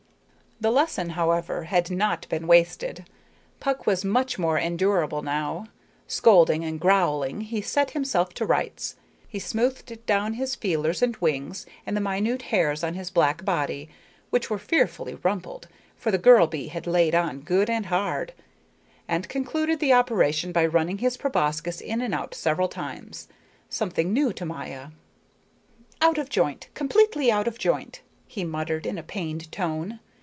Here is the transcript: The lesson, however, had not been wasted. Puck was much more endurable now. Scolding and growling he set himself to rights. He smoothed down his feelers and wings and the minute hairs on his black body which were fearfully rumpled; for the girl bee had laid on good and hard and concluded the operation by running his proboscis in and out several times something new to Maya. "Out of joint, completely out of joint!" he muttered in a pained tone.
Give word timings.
The 0.59 0.69
lesson, 0.69 1.09
however, 1.11 1.63
had 1.63 1.89
not 1.89 2.29
been 2.29 2.45
wasted. 2.45 3.09
Puck 3.59 3.87
was 3.87 4.05
much 4.05 4.37
more 4.37 4.59
endurable 4.59 5.23
now. 5.23 5.65
Scolding 6.05 6.63
and 6.63 6.79
growling 6.79 7.41
he 7.41 7.63
set 7.63 7.91
himself 7.97 8.31
to 8.35 8.45
rights. 8.45 8.95
He 9.27 9.39
smoothed 9.39 10.05
down 10.05 10.35
his 10.35 10.53
feelers 10.53 11.01
and 11.01 11.15
wings 11.17 11.65
and 11.83 11.97
the 11.97 12.01
minute 12.01 12.43
hairs 12.53 12.83
on 12.83 12.93
his 12.93 13.09
black 13.09 13.43
body 13.43 13.89
which 14.29 14.51
were 14.51 14.59
fearfully 14.59 15.15
rumpled; 15.23 15.67
for 15.97 16.11
the 16.11 16.19
girl 16.19 16.45
bee 16.45 16.67
had 16.67 16.85
laid 16.85 17.15
on 17.15 17.39
good 17.41 17.67
and 17.67 17.87
hard 17.87 18.31
and 19.07 19.27
concluded 19.29 19.79
the 19.79 19.93
operation 19.93 20.51
by 20.51 20.63
running 20.67 20.99
his 20.99 21.17
proboscis 21.17 21.81
in 21.81 22.01
and 22.01 22.13
out 22.13 22.35
several 22.35 22.67
times 22.67 23.27
something 23.67 24.13
new 24.13 24.31
to 24.33 24.45
Maya. 24.45 24.89
"Out 26.03 26.19
of 26.19 26.29
joint, 26.29 26.67
completely 26.75 27.31
out 27.31 27.47
of 27.47 27.57
joint!" 27.57 28.01
he 28.27 28.43
muttered 28.43 28.85
in 28.85 28.99
a 28.99 29.01
pained 29.01 29.51
tone. 29.51 29.97